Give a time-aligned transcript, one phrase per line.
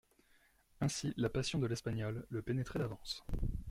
[0.79, 3.23] Ainsi la passion de l'espagnole le pénétrait d'avance.